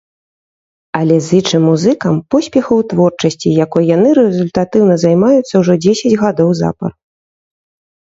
[0.99, 6.91] Але зычым музыкам поспехаў у творчасці, якой яны рэзультатыўна займаюцца ўжо дзесяць гадоў запар.